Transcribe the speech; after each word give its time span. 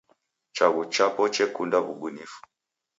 Chaghu 0.55 0.83
chapo 0.93 1.23
chekunda 1.35 1.77
w'ubunifu. 1.85 2.39